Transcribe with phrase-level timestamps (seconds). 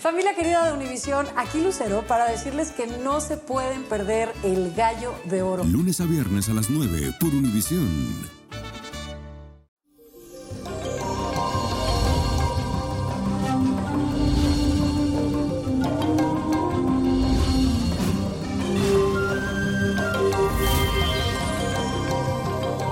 [0.00, 5.12] Familia querida de Univisión, aquí Lucero para decirles que no se pueden perder el gallo
[5.24, 5.64] de oro.
[5.64, 7.88] Lunes a viernes a las 9 por Univisión.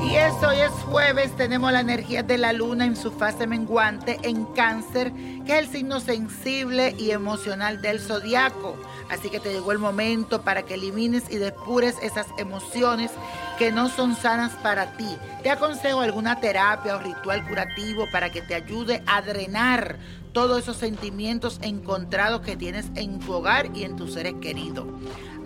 [0.02, 4.18] Y eso hoy es jueves, tenemos la energía de la luna en su fase menguante
[4.24, 5.12] en cáncer,
[5.46, 8.76] que es el signo sensible y emocional del zodiaco.
[9.08, 13.12] Así que te llegó el momento para que elimines y depures esas emociones
[13.56, 15.08] que no son sanas para ti.
[15.42, 19.98] Te aconsejo alguna terapia o ritual curativo para que te ayude a drenar
[20.32, 24.86] todos esos sentimientos encontrados que tienes en tu hogar y en tus seres queridos.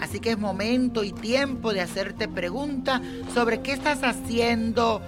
[0.00, 3.03] Así que es momento y tiempo de hacerte preguntas
[3.34, 5.03] sobre qué estás haciendo,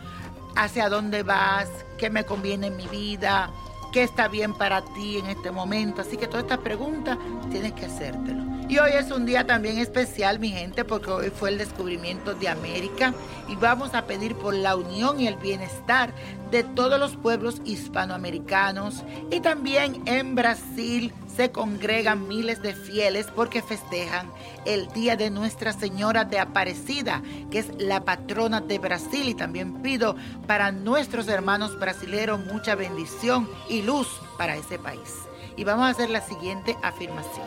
[0.55, 3.51] hacia dónde vas, qué me conviene en mi vida,
[3.93, 6.01] qué está bien para ti en este momento.
[6.01, 7.19] Así que todas estas preguntas
[7.51, 8.43] tienes que hacértelo.
[8.69, 12.49] Y hoy es un día también especial, mi gente, porque hoy fue el descubrimiento de
[12.49, 13.13] América
[13.49, 16.15] y vamos a pedir por la unión y el bienestar
[16.51, 19.05] de todos los pueblos hispanoamericanos.
[19.31, 24.31] Y también en Brasil se congregan miles de fieles porque festejan
[24.65, 29.29] el Día de Nuestra Señora de Aparecida, que es la patrona de Brasil.
[29.29, 30.17] Y también pido
[30.47, 35.15] para nuestros hermanos brasileros mucha bendición y luz para ese país.
[35.57, 37.47] Y vamos a hacer la siguiente afirmación.